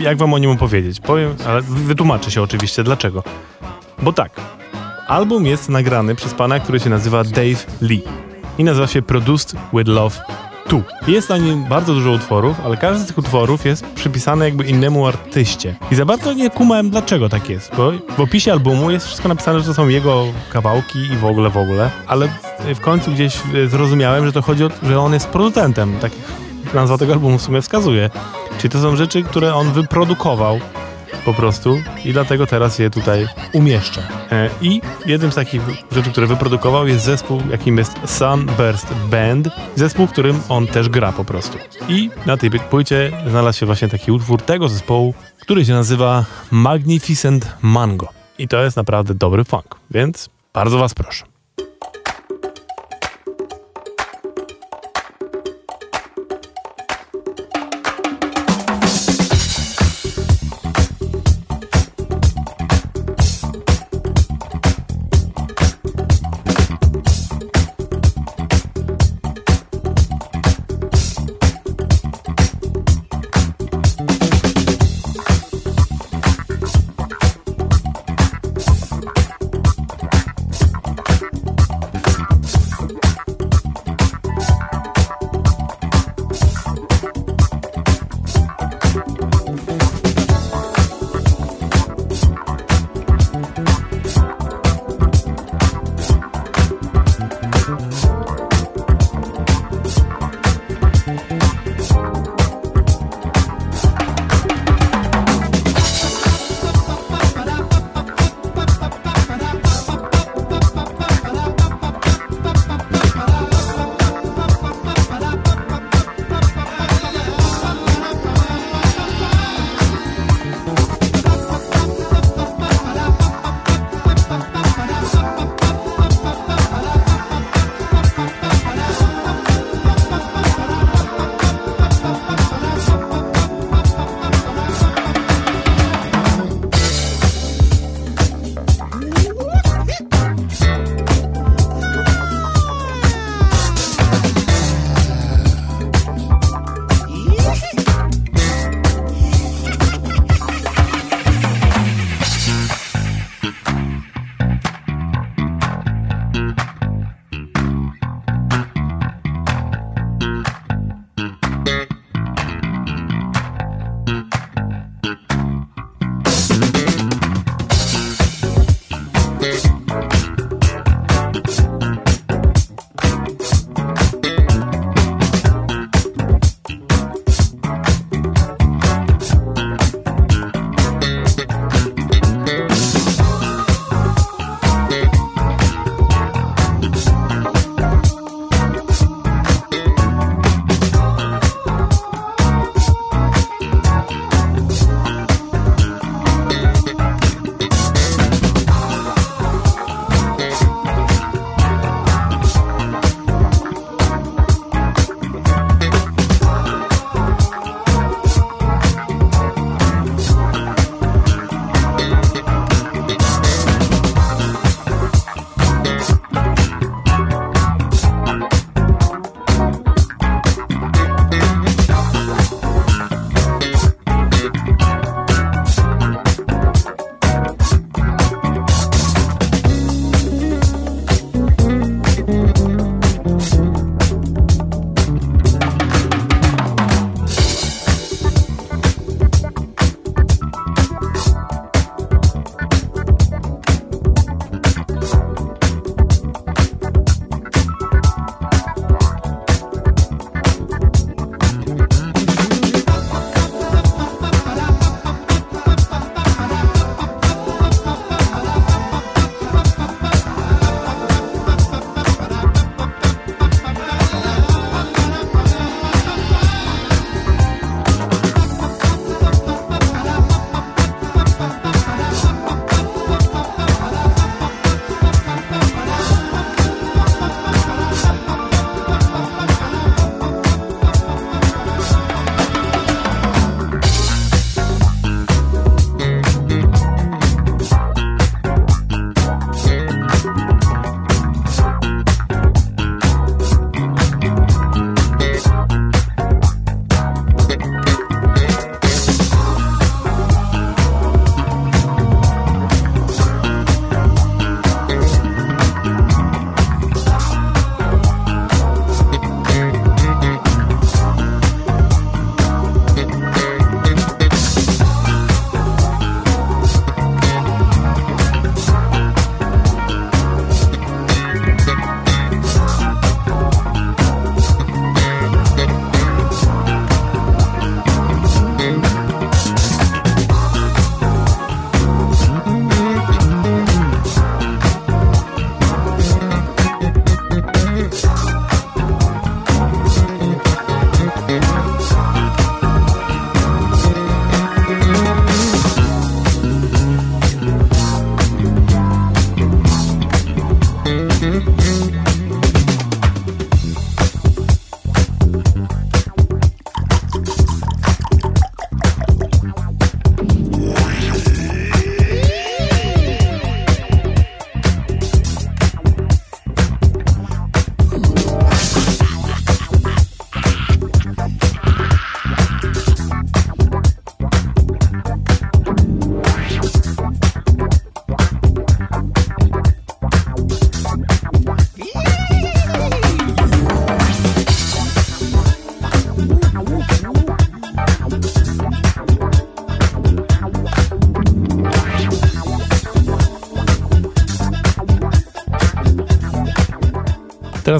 jak 0.00 0.18
wam 0.18 0.34
o 0.34 0.38
nim 0.38 0.50
opowiedzieć. 0.50 1.00
Powiem, 1.00 1.34
ale 1.46 1.62
wytłumaczę 1.62 2.30
się 2.30 2.42
oczywiście 2.42 2.84
dlaczego. 2.84 3.22
Bo 4.02 4.12
tak, 4.12 4.40
album 5.06 5.46
jest 5.46 5.68
nagrany 5.68 6.14
przez 6.14 6.34
pana, 6.34 6.60
który 6.60 6.80
się 6.80 6.90
nazywa 6.90 7.24
Dave 7.24 7.66
Lee 7.82 8.02
i 8.58 8.64
nazywa 8.64 8.86
się 8.86 9.02
Produced 9.02 9.56
with 9.72 9.88
Love 9.88 10.16
2. 10.68 10.80
Jest 11.08 11.28
na 11.28 11.38
nim 11.38 11.64
bardzo 11.64 11.94
dużo 11.94 12.10
utworów, 12.10 12.56
ale 12.64 12.76
każdy 12.76 13.04
z 13.04 13.06
tych 13.06 13.18
utworów 13.18 13.64
jest 13.64 13.86
przypisany 13.86 14.44
jakby 14.44 14.64
innemu 14.64 15.06
artyście. 15.06 15.76
I 15.92 15.94
za 15.94 16.04
bardzo 16.04 16.32
nie 16.32 16.50
kumałem 16.50 16.90
dlaczego 16.90 17.28
tak 17.28 17.50
jest, 17.50 17.76
bo 17.76 17.92
w 18.16 18.20
opisie 18.20 18.52
albumu 18.52 18.90
jest 18.90 19.06
wszystko 19.06 19.28
napisane, 19.28 19.60
że 19.60 19.66
to 19.66 19.74
są 19.74 19.88
jego 19.88 20.24
kawałki 20.52 20.98
i 20.98 21.16
w 21.16 21.24
ogóle, 21.24 21.50
w 21.50 21.56
ogóle, 21.56 21.90
ale 22.06 22.28
w 22.74 22.80
końcu 22.80 23.10
gdzieś 23.10 23.40
zrozumiałem, 23.66 24.26
że 24.26 24.32
to 24.32 24.42
chodzi 24.42 24.64
o, 24.64 24.70
że 24.82 25.00
on 25.00 25.12
jest 25.12 25.28
producentem 25.28 25.98
takich 26.00 26.49
nazwa 26.74 26.98
tego 26.98 27.12
albumu 27.12 27.38
w 27.38 27.42
sumie 27.42 27.62
wskazuje. 27.62 28.10
Czyli 28.58 28.70
to 28.70 28.82
są 28.82 28.96
rzeczy, 28.96 29.22
które 29.22 29.54
on 29.54 29.72
wyprodukował 29.72 30.60
po 31.24 31.34
prostu 31.34 31.82
i 32.04 32.12
dlatego 32.12 32.46
teraz 32.46 32.78
je 32.78 32.90
tutaj 32.90 33.28
umieszczę. 33.52 34.02
E, 34.32 34.50
I 34.62 34.80
jednym 35.06 35.32
z 35.32 35.34
takich 35.34 35.62
rzeczy, 35.92 36.10
które 36.10 36.26
wyprodukował 36.26 36.86
jest 36.86 37.04
zespół, 37.04 37.42
jakim 37.50 37.78
jest 37.78 37.92
Sunburst 38.06 38.94
Band, 39.10 39.48
zespół, 39.76 40.06
w 40.06 40.12
którym 40.12 40.40
on 40.48 40.66
też 40.66 40.88
gra 40.88 41.12
po 41.12 41.24
prostu. 41.24 41.58
I 41.88 42.10
na 42.26 42.36
tej 42.36 42.50
płycie 42.50 43.12
znalazł 43.30 43.58
się 43.58 43.66
właśnie 43.66 43.88
taki 43.88 44.12
utwór 44.12 44.42
tego 44.42 44.68
zespołu, 44.68 45.14
który 45.40 45.64
się 45.64 45.72
nazywa 45.72 46.24
Magnificent 46.50 47.52
Mango. 47.62 48.08
I 48.38 48.48
to 48.48 48.62
jest 48.62 48.76
naprawdę 48.76 49.14
dobry 49.14 49.44
funk, 49.44 49.76
więc 49.90 50.28
bardzo 50.52 50.78
was 50.78 50.94
proszę. 50.94 51.29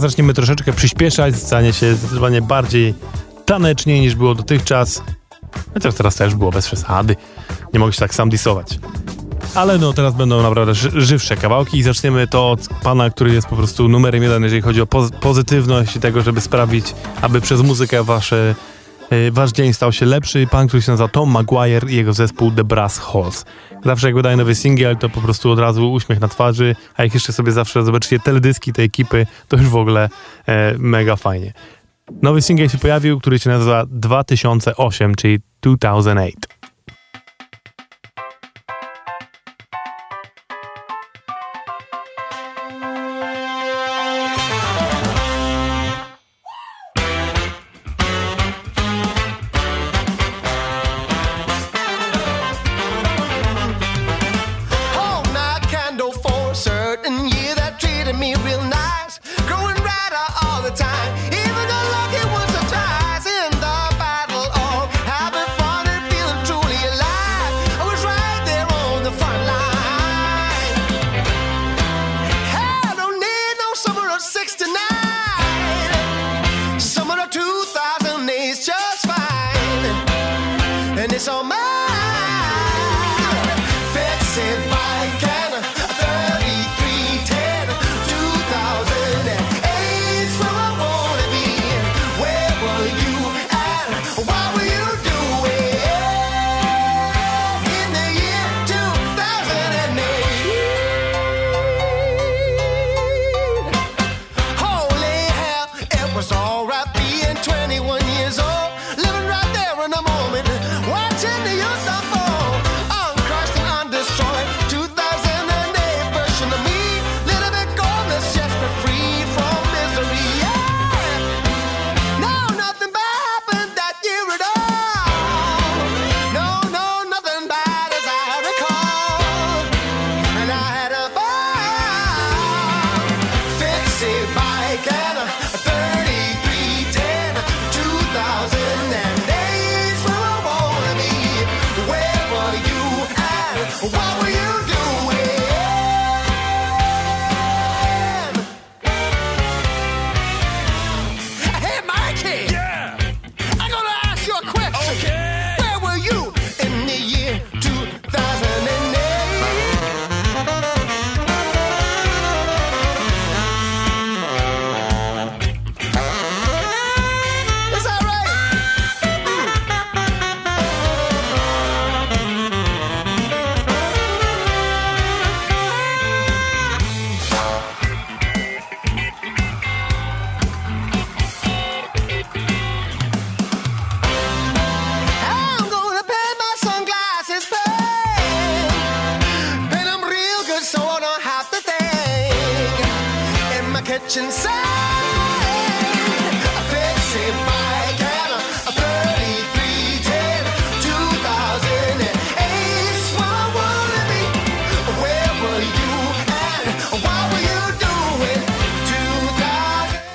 Teraz 0.00 0.12
zaczniemy 0.12 0.34
troszeczkę 0.34 0.72
przyspieszać, 0.72 1.36
stanie 1.36 1.72
się 1.72 1.94
zdecydowanie 1.94 2.42
bardziej 2.42 2.94
tanecznie 3.44 4.00
niż 4.00 4.14
było 4.14 4.34
dotychczas. 4.34 5.02
Chociaż 5.74 5.94
teraz 5.94 6.14
też 6.14 6.34
było 6.34 6.50
bez 6.50 6.66
przesady. 6.66 7.16
Nie 7.72 7.80
mogę 7.80 7.92
się 7.92 7.98
tak 7.98 8.14
sam 8.14 8.28
disować. 8.28 8.78
Ale 9.54 9.78
no 9.78 9.92
teraz 9.92 10.14
będą 10.14 10.42
naprawdę 10.42 10.74
żywsze 10.94 11.36
kawałki 11.36 11.78
i 11.78 11.82
zaczniemy 11.82 12.26
to 12.26 12.50
od 12.50 12.68
pana, 12.82 13.10
który 13.10 13.32
jest 13.32 13.46
po 13.46 13.56
prostu 13.56 13.88
numerem 13.88 14.22
jeden, 14.22 14.42
jeżeli 14.42 14.62
chodzi 14.62 14.80
o 14.80 14.86
poz 14.86 15.10
pozytywność 15.20 15.96
i 15.96 16.00
tego, 16.00 16.22
żeby 16.22 16.40
sprawić, 16.40 16.94
aby 17.22 17.40
przez 17.40 17.60
muzykę 17.60 18.04
wasze, 18.04 18.54
wasz 19.32 19.52
dzień 19.52 19.72
stał 19.72 19.92
się 19.92 20.06
lepszy. 20.06 20.46
Pan, 20.50 20.68
który 20.68 20.82
się 20.82 20.92
nazywa 20.92 21.08
Tom 21.08 21.30
Maguire 21.30 21.90
i 21.90 21.96
jego 21.96 22.12
zespół 22.12 22.50
The 22.50 22.64
Brass 22.64 22.98
Halls. 22.98 23.44
Zawsze 23.84 24.06
jak 24.06 24.16
wydaje 24.16 24.36
nowy 24.36 24.54
singiel, 24.54 24.96
to 24.96 25.08
po 25.08 25.20
prostu 25.20 25.50
od 25.50 25.58
razu 25.58 25.92
uśmiech 25.92 26.20
na 26.20 26.28
twarzy, 26.28 26.76
a 26.96 27.02
jak 27.02 27.14
jeszcze 27.14 27.32
sobie 27.32 27.52
zawsze 27.52 27.84
zobaczycie 27.84 28.18
teledyski 28.18 28.72
tej 28.72 28.84
ekipy, 28.84 29.26
to 29.48 29.56
już 29.56 29.68
w 29.68 29.76
ogóle 29.76 30.08
e, 30.46 30.74
mega 30.78 31.16
fajnie. 31.16 31.52
Nowy 32.22 32.42
singiel 32.42 32.68
się 32.68 32.78
pojawił, 32.78 33.20
który 33.20 33.38
się 33.38 33.50
nazywa 33.50 33.86
2008, 33.86 35.14
czyli 35.14 35.38
2008. 35.60 36.59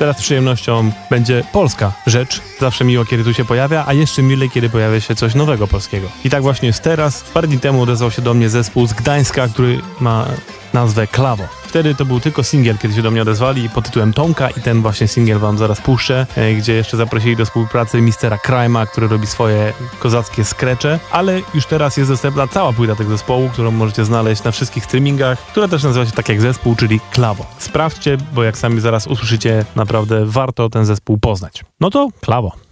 Teraz 0.06 0.22
przyjemnością 0.22 0.92
będzie 1.10 1.44
polska 1.52 1.92
rzecz. 2.08 2.42
Zawsze 2.60 2.86
miło, 2.86 3.06
kiedy 3.06 3.24
tu 3.24 3.34
się 3.34 3.46
pojawia, 3.46 3.84
a 3.88 3.94
jeszcze 3.94 4.24
milej, 4.24 4.50
kiedy 4.50 4.70
pojawia 4.70 5.02
się 5.02 5.16
coś 5.16 5.36
nowego 5.36 5.68
polskiego. 5.68 6.08
I 6.26 6.30
tak 6.30 6.44
właśnie 6.44 6.68
jest 6.68 6.84
teraz. 6.84 7.22
Parę 7.22 7.48
dni 7.48 7.60
temu 7.60 7.82
odezwał 7.82 8.12
się 8.12 8.22
do 8.22 8.34
mnie 8.34 8.50
zespół 8.50 8.88
z 8.88 8.94
Gdańska, 8.94 9.48
który 9.48 9.82
ma 10.00 10.26
nazwę 10.74 11.08
Klawo. 11.08 11.48
Wtedy 11.76 11.96
to 11.96 12.06
był 12.06 12.20
tylko 12.20 12.44
singiel, 12.44 12.78
kiedy 12.78 12.94
się 12.94 13.02
do 13.02 13.12
mnie 13.12 13.22
odezwali 13.22 13.70
pod 13.70 13.86
tytułem 13.86 14.14
Tomka 14.14 14.50
i 14.50 14.62
ten 14.62 14.82
właśnie 14.82 15.08
singiel 15.08 15.40
wam 15.40 15.58
zaraz 15.58 15.82
puszczę, 15.82 16.28
e, 16.36 16.54
gdzie 16.54 16.74
jeszcze 16.74 16.98
zaprosili 16.98 17.36
do 17.36 17.46
współpracy 17.46 18.02
mistera 18.02 18.38
Krajma, 18.38 18.86
który 18.86 19.08
robi 19.08 19.28
swoje 19.28 19.74
kozackie 20.00 20.46
skrecze, 20.46 21.00
ale 21.12 21.42
już 21.54 21.66
teraz 21.66 21.98
jest 21.98 22.12
dostępna 22.12 22.48
cała 22.48 22.74
płyta 22.74 22.96
tego 22.96 23.10
zespołu, 23.10 23.50
którą 23.50 23.72
możecie 23.72 24.06
znaleźć 24.06 24.44
na 24.44 24.52
wszystkich 24.52 24.86
streamingach, 24.86 25.40
która 25.40 25.68
też 25.68 25.84
nazywa 25.84 26.06
się 26.06 26.12
tak 26.12 26.30
jak 26.30 26.42
zespół, 26.42 26.76
czyli 26.76 27.00
Klawo. 27.12 27.46
Sprawdźcie, 27.58 28.18
bo 28.34 28.44
jak 28.44 28.58
sami 28.58 28.82
zaraz 28.82 29.08
usłyszycie, 29.08 29.66
naprawdę 29.76 30.26
warto 30.26 30.70
ten 30.70 30.86
zespół 30.86 31.18
poznać. 31.18 31.66
No 31.80 31.90
to 31.90 32.10
Klawo. 32.22 32.65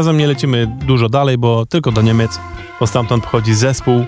Razem 0.00 0.16
nie 0.16 0.26
lecimy 0.26 0.66
dużo 0.66 1.08
dalej, 1.08 1.38
bo 1.38 1.66
tylko 1.66 1.92
do 1.92 2.02
Niemiec, 2.02 2.40
bo 2.80 2.86
stamtąd 2.86 3.24
pochodzi 3.24 3.54
zespół, 3.54 4.04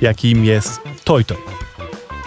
jakim 0.00 0.44
jest 0.44 0.80
Toy 1.04 1.24
Toy. 1.24 1.36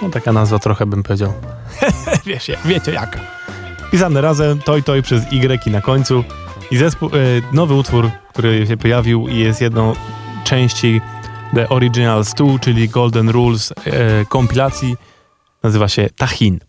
No 0.02 0.10
taka 0.10 0.34
nazwa 0.34 0.60
trochę 0.60 0.86
bym 0.86 1.04
powiedział. 1.04 1.34
Wiecie, 2.26 2.58
wiecie 2.66 2.92
jaka. 2.92 3.20
Pisane 3.92 4.22
razem 4.22 4.60
Toy 4.60 4.84
Toy 4.84 5.02
przez 5.02 5.24
Y 5.34 5.72
na 5.72 5.82
końcu 5.82 6.24
i 6.72 6.78
zespół, 6.78 7.10
e, 7.10 7.12
nowy 7.56 7.74
utwór, 7.74 8.10
który 8.30 8.68
się 8.68 8.78
pojawił 8.78 9.28
i 9.28 9.38
jest 9.38 9.62
jedną 9.62 9.94
części 10.44 11.02
The 11.56 11.70
Original 11.70 12.24
2, 12.24 12.60
czyli 12.60 12.90
Golden 12.90 13.30
Rules 13.30 13.72
e, 13.72 14.26
kompilacji, 14.26 14.96
nazywa 15.64 15.88
się 15.88 16.10
Tahin. 16.18 16.60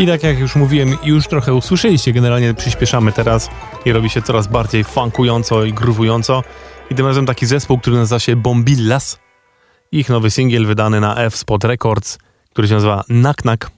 I 0.00 0.06
tak 0.06 0.22
jak 0.22 0.38
już 0.38 0.56
mówiłem, 0.56 0.96
już 1.02 1.26
trochę 1.26 1.54
usłyszeliście, 1.54 2.12
generalnie 2.12 2.54
przyspieszamy 2.54 3.12
teraz 3.12 3.50
i 3.84 3.92
robi 3.92 4.10
się 4.10 4.22
coraz 4.22 4.46
bardziej 4.46 4.84
funkująco 4.84 5.64
i 5.64 5.72
gruwująco. 5.72 6.42
I 6.90 6.94
tym 6.94 7.06
razem 7.06 7.26
taki 7.26 7.46
zespół, 7.46 7.78
który 7.78 7.96
nazywa 7.96 8.18
się 8.18 8.36
Bombillas. 8.36 9.18
Ich 9.92 10.08
nowy 10.08 10.30
singiel 10.30 10.66
wydany 10.66 11.00
na 11.00 11.16
F-Spot 11.16 11.64
Records, 11.64 12.18
który 12.50 12.68
się 12.68 12.74
nazywa 12.74 13.04
Nak 13.08 13.44
Nak. 13.44 13.70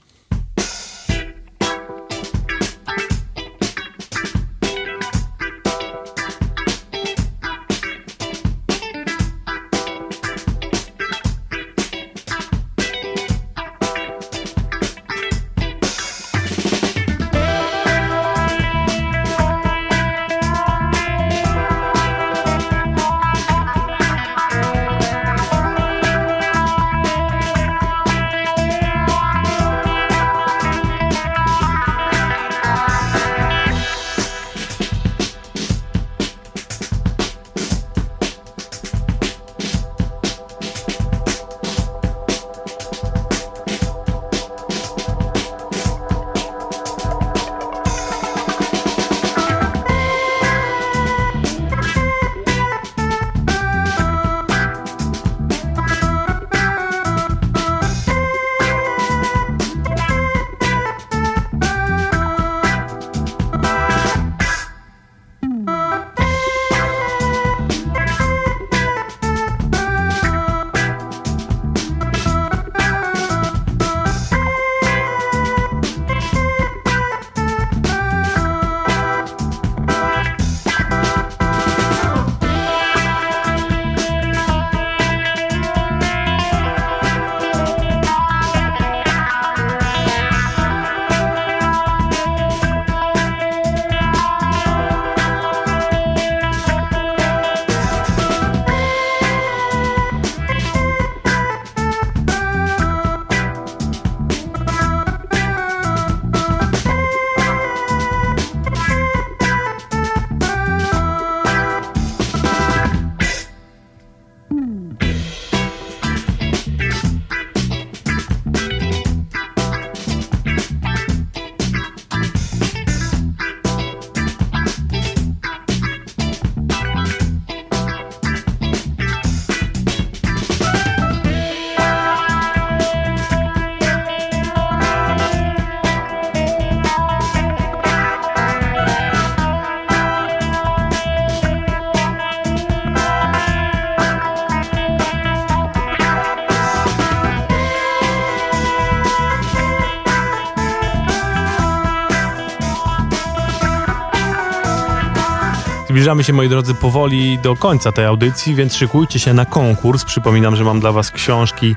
Zbliżamy 156.12 156.24
się, 156.24 156.32
moi 156.32 156.48
drodzy, 156.48 156.74
powoli 156.74 157.38
do 157.38 157.56
końca 157.56 157.92
tej 157.92 158.04
audycji, 158.04 158.54
więc 158.54 158.76
szykujcie 158.76 159.18
się 159.18 159.34
na 159.34 159.44
konkurs. 159.44 160.04
Przypominam, 160.04 160.56
że 160.56 160.64
mam 160.64 160.80
dla 160.80 160.92
Was 160.92 161.10
książki 161.10 161.74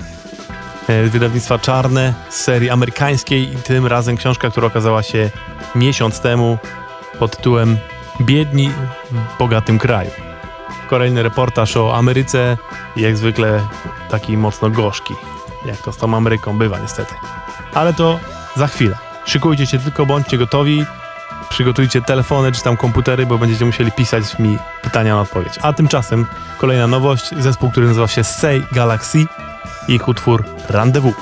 e, 0.88 1.08
z 1.08 1.10
wydawnictwa 1.10 1.60
Czarne 1.60 2.14
z 2.30 2.36
serii 2.36 2.70
amerykańskiej 2.70 3.54
i 3.54 3.56
tym 3.56 3.88
razem 3.88 4.18
książka, 4.18 4.50
która 4.50 4.68
okazała 4.68 5.04
się 5.04 5.30
miesiąc 5.76 6.20
temu 6.20 6.58
pod 7.20 7.38
tytułem 7.38 7.78
Biedni 8.22 8.70
w 9.12 9.38
bogatym 9.40 9.80
kraju. 9.80 10.12
Kolejny 10.90 11.24
reportaż 11.24 11.78
o 11.78 11.96
Ameryce, 11.96 12.58
jak 12.96 13.18
zwykle 13.18 13.62
taki 14.10 14.38
mocno 14.38 14.70
gorzki, 14.70 15.14
jak 15.66 15.78
to 15.78 15.92
z 15.92 15.98
tą 15.98 16.18
Ameryką 16.18 16.58
bywa 16.58 16.80
niestety. 16.80 17.14
Ale 17.74 17.94
to 17.94 18.20
za 18.56 18.68
chwilę. 18.68 18.98
Szykujcie 19.26 19.66
się, 19.66 19.80
tylko 19.80 20.06
bądźcie 20.06 20.38
gotowi. 20.38 20.86
Przygotujcie 21.56 22.02
telefony 22.02 22.52
czy 22.52 22.64
tam 22.64 22.78
komputery, 22.78 23.26
bo 23.26 23.38
będziecie 23.38 23.66
musieli 23.66 23.92
pisać 23.92 24.40
mi 24.40 24.58
pytania 24.82 25.16
na 25.16 25.22
odpowiedź. 25.22 25.54
A 25.62 25.74
tymczasem 25.74 26.26
kolejna 26.58 26.88
nowość, 26.88 27.30
zespół, 27.40 27.72
który 27.72 27.88
nazywa 27.88 28.08
się 28.08 28.24
Say 28.24 28.64
Galaxy 28.72 29.26
i 29.88 29.94
ich 29.94 30.08
utwór 30.08 30.46
Rendezvous. 30.70 31.16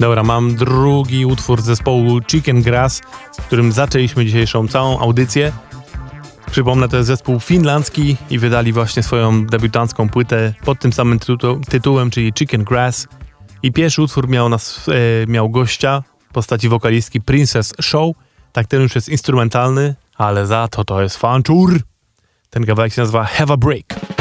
Dobra, 0.00 0.22
mam 0.22 0.54
drugi 0.54 1.26
utwór 1.26 1.62
zespołu 1.62 2.20
Chicken 2.30 2.62
Grass, 2.62 3.00
którym 3.46 3.72
zaczęliśmy 3.72 4.26
dzisiejszą 4.26 4.68
całą 4.68 4.98
audycję. 4.98 5.52
Przypomnę, 6.50 6.88
to 6.88 6.96
jest 6.96 7.06
zespół 7.06 7.40
finlandzki 7.40 8.16
i 8.30 8.38
wydali 8.38 8.72
właśnie 8.72 9.02
swoją 9.02 9.46
debiutancką 9.46 10.08
płytę 10.08 10.54
pod 10.64 10.78
tym 10.78 10.92
samym 10.92 11.18
tytu 11.18 11.60
tytułem, 11.68 12.10
czyli 12.10 12.32
Chicken 12.38 12.64
Grass. 12.64 13.08
I 13.62 13.72
pierwszy 13.72 14.02
utwór 14.02 14.28
miał, 14.28 14.48
nas, 14.48 14.86
e, 14.88 15.26
miał 15.26 15.50
gościa 15.50 16.02
w 16.28 16.32
postaci 16.32 16.68
wokalistki 16.68 17.20
Princess 17.20 17.74
Show. 17.80 18.16
Tak, 18.52 18.66
ten 18.66 18.82
już 18.82 18.94
jest 18.94 19.08
instrumentalny, 19.08 19.94
ale 20.16 20.46
za 20.46 20.68
to 20.68 20.84
to 20.84 21.02
jest 21.02 21.16
fanczur. 21.16 21.80
Ten 22.50 22.66
kawałek 22.66 22.92
się 22.92 23.00
nazywa 23.00 23.24
Have 23.24 23.54
a 23.54 23.56
Break. 23.56 24.19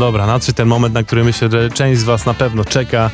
Dobra, 0.00 0.26
nadszedł 0.26 0.56
ten 0.56 0.68
moment, 0.68 0.94
na 0.94 1.02
który 1.02 1.24
myślę, 1.24 1.48
że 1.50 1.70
część 1.70 2.00
z 2.00 2.04
Was 2.04 2.26
na 2.26 2.34
pewno 2.34 2.64
czeka. 2.64 3.10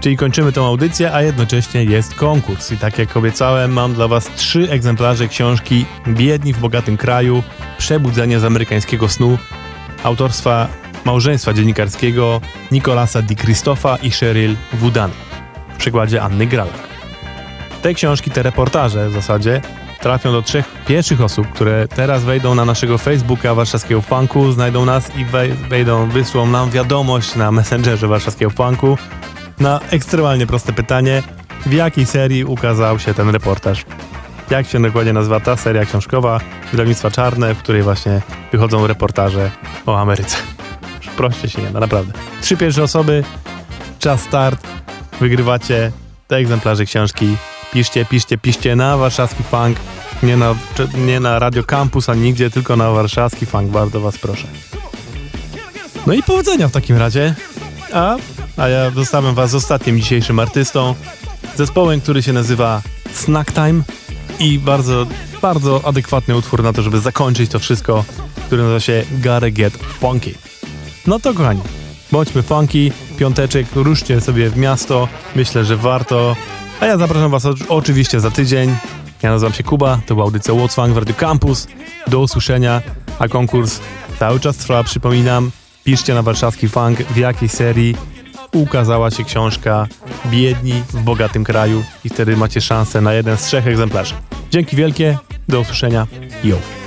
Czyli 0.00 0.16
kończymy 0.16 0.52
tą 0.52 0.66
audycję, 0.66 1.14
a 1.14 1.22
jednocześnie 1.22 1.84
jest 1.84 2.14
konkurs. 2.14 2.72
I 2.72 2.76
tak 2.76 2.98
jak 2.98 3.16
obiecałem, 3.16 3.72
mam 3.72 3.94
dla 3.94 4.08
Was 4.08 4.30
trzy 4.36 4.70
egzemplarze 4.70 5.28
książki 5.28 5.86
Biedni 6.08 6.52
w 6.52 6.58
bogatym 6.58 6.96
kraju 6.96 7.42
Przebudzenie 7.78 8.40
z 8.40 8.44
amerykańskiego 8.44 9.08
snu 9.08 9.38
autorstwa 10.02 10.68
małżeństwa 11.04 11.52
dziennikarskiego 11.52 12.40
Nicolasa 12.72 13.22
Di 13.22 13.36
Christofa 13.36 13.96
i 13.96 14.10
Cheryl 14.10 14.56
Wudany 14.72 15.14
w 15.74 15.76
przykładzie 15.76 16.22
Anny 16.22 16.46
Gralak. 16.46 16.88
Te 17.82 17.94
książki, 17.94 18.30
te 18.30 18.42
reportaże 18.42 19.08
w 19.08 19.12
zasadzie 19.12 19.60
trafią 20.04 20.32
do 20.32 20.42
trzech 20.42 20.64
pierwszych 20.86 21.20
osób, 21.20 21.48
które 21.48 21.88
teraz 21.88 22.24
wejdą 22.24 22.54
na 22.54 22.64
naszego 22.64 22.98
Facebooka 22.98 23.54
Warszawskiego 23.54 24.02
Funku, 24.02 24.52
znajdą 24.52 24.84
nas 24.84 25.16
i 25.16 25.24
wejdą, 25.68 26.08
wysłą 26.08 26.46
nam 26.46 26.70
wiadomość 26.70 27.34
na 27.34 27.52
Messengerze 27.52 28.08
Warszawskiego 28.08 28.50
Funku 28.50 28.98
na 29.60 29.80
ekstremalnie 29.90 30.46
proste 30.46 30.72
pytanie, 30.72 31.22
w 31.66 31.72
jakiej 31.72 32.06
serii 32.06 32.44
ukazał 32.44 32.98
się 32.98 33.14
ten 33.14 33.30
reportaż? 33.30 33.84
Jak 34.50 34.66
się 34.66 34.82
dokładnie 34.82 35.12
nazywa 35.12 35.40
ta 35.40 35.56
seria 35.56 35.84
książkowa 35.84 36.40
wydawnictwa 36.72 37.10
Czarne, 37.10 37.54
w 37.54 37.58
której 37.58 37.82
właśnie 37.82 38.20
wychodzą 38.52 38.86
reportaże 38.86 39.50
o 39.86 40.00
Ameryce? 40.00 40.36
Proście 41.16 41.48
się 41.48 41.62
nie 41.62 41.70
da, 41.70 41.80
naprawdę. 41.80 42.12
Trzy 42.40 42.56
pierwsze 42.56 42.82
osoby, 42.82 43.24
czas 43.98 44.20
start, 44.20 44.66
wygrywacie 45.20 45.92
te 46.28 46.36
egzemplarze 46.36 46.84
książki 46.84 47.36
Piszcie, 47.74 48.04
piszcie, 48.04 48.38
piszcie 48.38 48.76
na 48.76 48.96
warszawski 48.96 49.42
funk. 49.42 49.76
Nie 50.22 50.36
na, 50.36 50.54
nie 51.06 51.20
na 51.20 51.38
Radio 51.38 51.64
Campus, 51.64 52.08
ani 52.08 52.20
nigdzie, 52.20 52.50
tylko 52.50 52.76
na 52.76 52.90
warszawski 52.90 53.46
funk. 53.46 53.70
Bardzo 53.70 54.00
was 54.00 54.18
proszę. 54.18 54.46
No 56.06 56.14
i 56.14 56.22
powodzenia 56.22 56.68
w 56.68 56.72
takim 56.72 56.96
razie. 56.96 57.34
A, 57.92 58.16
a 58.56 58.68
ja 58.68 58.90
zostawiam 58.90 59.34
was 59.34 59.50
z 59.50 59.54
ostatnim 59.54 60.00
dzisiejszym 60.00 60.38
artystą. 60.38 60.94
Zespołem, 61.56 62.00
który 62.00 62.22
się 62.22 62.32
nazywa 62.32 62.82
Snack 63.12 63.52
Time 63.52 63.82
i 64.38 64.58
bardzo, 64.58 65.06
bardzo 65.42 65.80
adekwatny 65.84 66.36
utwór 66.36 66.62
na 66.62 66.72
to, 66.72 66.82
żeby 66.82 67.00
zakończyć 67.00 67.50
to 67.50 67.58
wszystko, 67.58 68.04
który 68.46 68.62
nazywa 68.62 68.80
się 68.80 69.04
Gotta 69.10 69.50
Get 69.50 69.76
Funky. 69.76 70.34
No 71.06 71.18
to 71.18 71.34
kochani, 71.34 71.60
bądźmy 72.12 72.42
funky, 72.42 72.92
piąteczek, 73.18 73.66
ruszcie 73.74 74.20
sobie 74.20 74.50
w 74.50 74.56
miasto. 74.56 75.08
Myślę, 75.36 75.64
że 75.64 75.76
warto 75.76 76.36
a 76.80 76.86
ja 76.86 76.98
zapraszam 76.98 77.30
Was 77.30 77.46
oczywiście 77.68 78.20
za 78.20 78.30
tydzień. 78.30 78.76
Ja 79.22 79.30
nazywam 79.30 79.52
się 79.52 79.62
Kuba, 79.62 80.00
to 80.06 80.14
była 80.14 80.24
audycja 80.24 80.54
What's 80.54 80.92
w 80.92 80.96
Radio 80.96 81.14
Campus. 81.14 81.66
Do 82.06 82.20
usłyszenia, 82.20 82.82
a 83.18 83.28
konkurs 83.28 83.80
cały 84.18 84.40
czas 84.40 84.56
trwa, 84.56 84.84
przypominam. 84.84 85.50
Piszcie 85.84 86.14
na 86.14 86.22
warszawski 86.22 86.68
funk, 86.68 86.98
w 86.98 87.16
jakiej 87.16 87.48
serii 87.48 87.96
ukazała 88.52 89.10
się 89.10 89.24
książka 89.24 89.86
Biedni 90.26 90.82
w 90.88 91.02
bogatym 91.02 91.44
kraju 91.44 91.84
i 92.04 92.08
wtedy 92.08 92.36
macie 92.36 92.60
szansę 92.60 93.00
na 93.00 93.14
jeden 93.14 93.36
z 93.36 93.42
trzech 93.42 93.66
egzemplarzy. 93.66 94.14
Dzięki 94.50 94.76
wielkie, 94.76 95.18
do 95.48 95.60
usłyszenia. 95.60 96.06
Yo! 96.44 96.83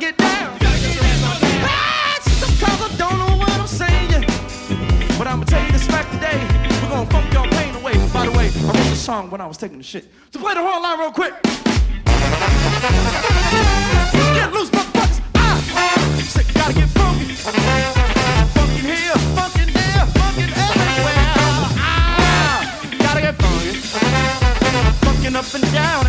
get 0.00 0.16
down. 0.16 0.56
Ah, 1.62 2.16
I 2.16 2.96
don't 2.96 3.18
know 3.18 3.36
what 3.36 3.52
I'm 3.52 3.66
saying, 3.66 4.10
yeah. 4.10 5.18
but 5.18 5.26
I'ma 5.26 5.44
tell 5.44 5.62
you 5.62 5.72
this 5.72 5.86
fact 5.86 6.10
today. 6.12 6.40
We're 6.82 6.88
gonna 6.88 7.10
funk 7.10 7.30
pain 7.50 7.74
away. 7.74 7.92
By 8.08 8.24
the 8.24 8.32
way, 8.32 8.48
I 8.48 8.60
wrote 8.62 8.88
the 8.88 8.96
song 8.96 9.30
when 9.30 9.42
I 9.42 9.46
was 9.46 9.58
taking 9.58 9.76
the 9.76 9.84
shit. 9.84 10.06
So 10.32 10.40
play 10.40 10.54
the 10.54 10.62
whole 10.62 10.82
line 10.82 10.98
real 10.98 11.12
quick. 11.12 11.34
Get 14.32 14.52
loose, 14.54 14.70
motherfuckers. 14.70 15.20
Ah, 15.34 16.16
sick, 16.34 16.46
gotta 16.54 16.72
get 16.72 16.88
funky. 16.96 17.34
Funky 18.56 18.80
here, 18.80 19.18
funky 19.36 19.64
there, 19.70 20.06
funky 20.16 20.44
everywhere. 20.64 21.28
Ah, 21.76 22.88
gotta 22.98 23.20
get 23.20 23.36
funky. 23.36 23.72
Funkin' 25.04 25.36
up 25.36 25.54
and 25.54 25.72
down. 25.74 25.99